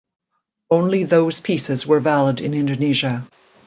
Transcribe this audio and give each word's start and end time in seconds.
Only 0.71 1.03
those 1.03 1.39
pieces 1.39 1.85
were 1.85 1.99
valid 1.99 2.39
in 2.41 2.55
Indonesia. 2.55 3.23